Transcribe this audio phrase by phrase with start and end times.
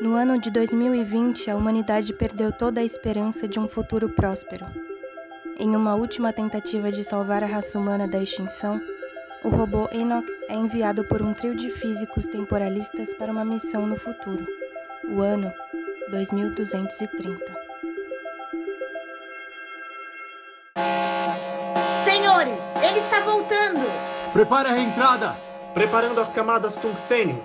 [0.00, 4.64] No ano de 2020, a humanidade perdeu toda a esperança de um futuro próspero.
[5.58, 8.80] Em uma última tentativa de salvar a raça humana da extinção,
[9.44, 13.96] o robô Enoch é enviado por um trio de físicos temporalistas para uma missão no
[13.96, 14.46] futuro,
[15.08, 15.52] o ano
[16.10, 17.44] 2230.
[22.04, 24.17] Senhores, ele está voltando!
[24.32, 25.36] Prepare a reentrada!
[25.72, 27.42] Preparando as camadas tungstênio.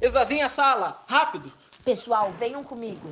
[0.00, 1.50] Esvazinha a sala, rápido!
[1.82, 3.10] Pessoal, venham comigo.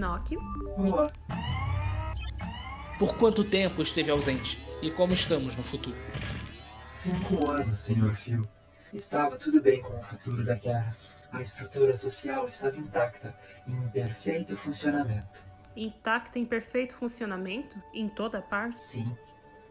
[0.00, 0.34] Enoch.
[0.78, 1.12] Olá.
[2.98, 4.58] Por quanto tempo esteve ausente?
[4.80, 5.96] E como estamos no futuro?
[6.88, 8.16] Cinco anos, Sr.
[8.16, 8.48] Phil.
[8.94, 10.96] Estava tudo bem com o futuro da Terra.
[11.32, 13.36] A estrutura social estava intacta
[13.68, 15.38] em perfeito funcionamento.
[15.76, 17.76] Intacta em perfeito funcionamento?
[17.92, 18.82] Em toda parte?
[18.82, 19.14] Sim.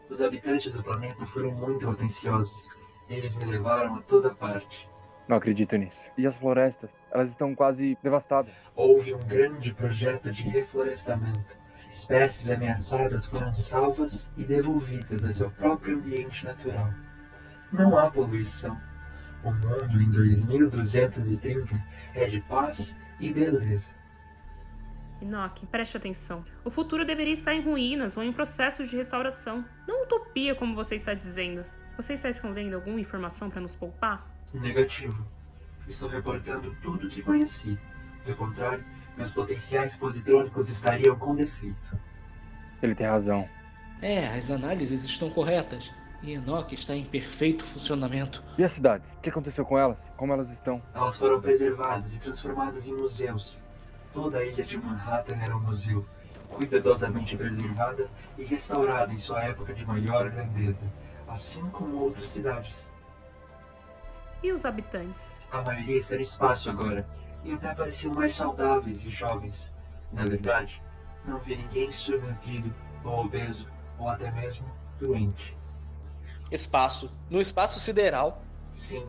[0.08, 2.68] Os habitantes do planeta foram muito atenciosos.
[3.08, 4.88] Eles me levaram a toda parte.
[5.30, 6.10] Não acredito nisso.
[6.18, 6.90] E as florestas?
[7.08, 8.52] Elas estão quase devastadas.
[8.74, 11.56] Houve um grande projeto de reflorestamento.
[11.88, 16.92] Espécies ameaçadas foram salvas e devolvidas a seu próprio ambiente natural.
[17.72, 18.76] Não há poluição.
[19.44, 21.80] O mundo em 2230
[22.16, 23.92] é de paz e beleza.
[25.22, 26.44] Enoch, preste atenção.
[26.64, 29.64] O futuro deveria estar em ruínas ou em processo de restauração.
[29.86, 31.64] Não utopia, como você está dizendo.
[31.96, 34.28] Você está escondendo alguma informação para nos poupar?
[34.52, 35.19] Negativo.
[35.90, 37.76] Estou reportando tudo o que conheci.
[38.24, 38.84] Do contrário,
[39.16, 41.98] meus potenciais positrônicos estariam com defeito.
[42.80, 43.48] Ele tem razão.
[44.00, 45.92] É, as análises estão corretas.
[46.22, 48.44] E Enoch está em perfeito funcionamento.
[48.56, 49.12] E as cidades?
[49.14, 50.12] O que aconteceu com elas?
[50.16, 50.80] Como elas estão?
[50.94, 53.58] Elas foram preservadas e transformadas em museus.
[54.14, 56.06] Toda a ilha de Manhattan era um museu,
[56.50, 60.84] cuidadosamente preservada e restaurada em sua época de maior grandeza,
[61.26, 62.88] assim como outras cidades.
[64.40, 65.39] E os habitantes?
[65.52, 67.08] A maioria está no espaço agora,
[67.44, 69.72] e até pareciam mais saudáveis e jovens.
[70.12, 70.82] Na verdade,
[71.24, 72.72] não vi ninguém subnutrido
[73.04, 73.66] ou obeso,
[73.98, 74.66] ou até mesmo
[74.98, 75.56] doente.
[76.50, 77.12] Espaço.
[77.28, 78.42] No espaço sideral.
[78.72, 79.06] Sim,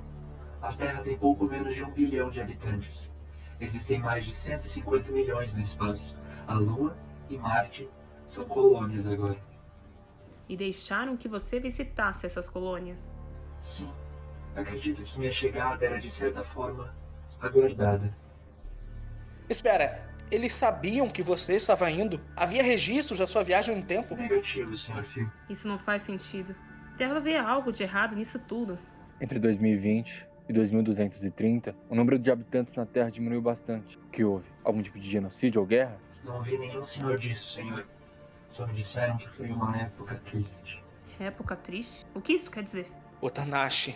[0.61, 3.11] a Terra tem pouco menos de um bilhão de habitantes.
[3.59, 6.15] Existem mais de 150 milhões no espaço.
[6.47, 6.97] A Lua
[7.29, 7.89] e Marte
[8.27, 9.37] são colônias agora.
[10.49, 13.09] E deixaram que você visitasse essas colônias?
[13.61, 13.91] Sim,
[14.55, 16.93] acredito que minha chegada era de certa forma
[17.39, 18.15] aguardada.
[19.49, 22.21] Espera, eles sabiam que você estava indo?
[22.35, 24.15] Havia registros da sua viagem um tempo?
[24.15, 25.03] Negativo, Sr.
[25.03, 25.29] Phil.
[25.49, 26.55] Isso não faz sentido.
[26.97, 28.77] Deve haver algo de errado nisso tudo.
[29.19, 33.97] Entre 2020 e 2230, o número de habitantes na Terra diminuiu bastante.
[33.97, 34.45] O que houve?
[34.63, 35.99] Algum tipo de genocídio ou guerra?
[36.23, 37.85] Não vi nenhum sinal disso, senhor.
[38.51, 40.83] Só me disseram que foi uma época triste.
[41.19, 42.05] Época triste?
[42.13, 42.91] O que isso quer dizer?
[43.21, 43.95] Otanashi,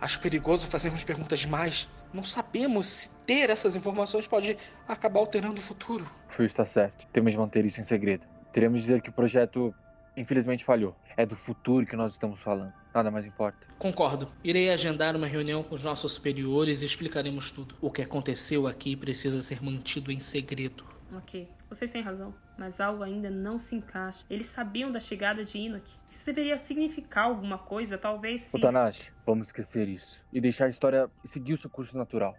[0.00, 1.88] acho perigoso fazermos perguntas demais.
[2.12, 4.56] Não sabemos se ter essas informações pode
[4.86, 6.06] acabar alterando o futuro.
[6.28, 7.06] Phil está certo.
[7.12, 8.26] Temos de manter isso em segredo.
[8.52, 9.74] Teremos de dizer que o projeto,
[10.16, 10.94] infelizmente, falhou.
[11.16, 12.72] É do futuro que nós estamos falando.
[12.94, 13.66] Nada mais importa.
[13.78, 14.30] Concordo.
[14.44, 17.74] Irei agendar uma reunião com os nossos superiores e explicaremos tudo.
[17.80, 20.84] O que aconteceu aqui precisa ser mantido em segredo.
[21.14, 22.34] Ok, vocês têm razão.
[22.56, 24.24] Mas algo ainda não se encaixa.
[24.30, 25.90] Eles sabiam da chegada de Enoch.
[26.10, 28.56] Isso deveria significar alguma coisa, talvez se.
[28.56, 30.24] Otanashi, vamos esquecer isso.
[30.32, 32.34] E deixar a história seguir o seu curso natural.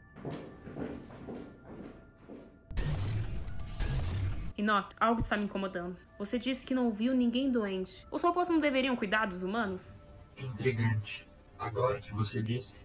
[4.57, 5.95] Enoch, algo está me incomodando.
[6.17, 8.07] Você disse que não viu ninguém doente.
[8.09, 9.93] Os robôs não deveriam cuidar dos humanos?
[10.37, 11.27] Intrigante.
[11.59, 12.79] Agora que você disse,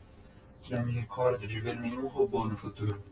[0.70, 3.02] não me recordo de ver nenhum robô no futuro.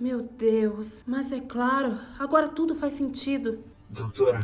[0.00, 3.64] Meu Deus, mas é claro, agora tudo faz sentido.
[3.90, 4.38] Doutora,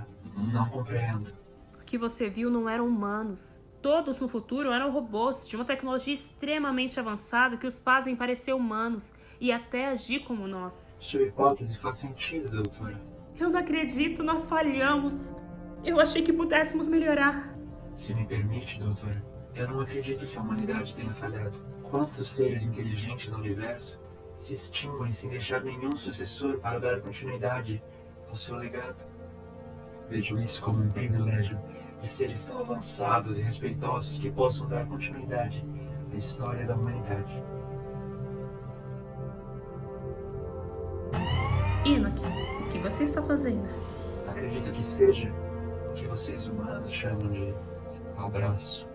[0.52, 1.32] não compreendo.
[1.80, 3.60] O que você viu não eram humanos.
[3.80, 9.14] Todos no futuro eram robôs de uma tecnologia extremamente avançada que os fazem parecer humanos
[9.40, 10.92] e até agir como nós.
[10.98, 13.00] Sua hipótese faz sentido, doutora.
[13.38, 15.32] Eu não acredito, nós falhamos.
[15.84, 17.56] Eu achei que pudéssemos melhorar.
[17.96, 19.24] Se me permite, doutora,
[19.54, 21.56] eu não acredito que a humanidade tenha falhado.
[21.84, 24.02] Quantos seres inteligentes no universo
[24.38, 27.82] se extinguem sem deixar nenhum sucessor para dar continuidade
[28.28, 29.04] ao seu legado?
[30.08, 31.58] Vejo isso como um privilégio
[32.02, 35.64] de seres tão avançados e respeitosos que possam dar continuidade
[36.12, 37.42] à história da humanidade.
[41.86, 42.20] Enoch,
[42.66, 43.68] o que você está fazendo?
[44.28, 45.30] Acredito que seja
[45.90, 47.54] o que vocês humanos chamam de
[48.16, 48.93] abraço.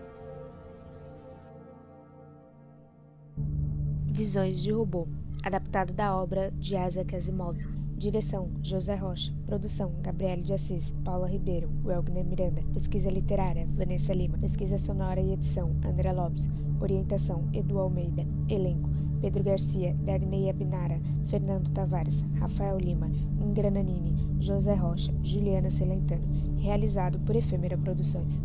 [4.20, 5.08] Visões de Robô,
[5.42, 7.56] adaptado da obra de Isaac Asimov.
[7.96, 9.32] Direção: José Rocha.
[9.46, 12.62] Produção: Gabriele de Assis, Paula Ribeiro, Welgner Miranda.
[12.74, 14.36] Pesquisa literária: Vanessa Lima.
[14.36, 16.50] Pesquisa sonora e edição: André Lopes.
[16.82, 18.26] Orientação: Edu Almeida.
[18.46, 18.90] Elenco:
[19.22, 26.28] Pedro Garcia, Darnei Abinara, Fernando Tavares, Rafael Lima, Ingrananini, José Rocha, Juliana Celentano.
[26.58, 28.42] Realizado por Efêmera Produções.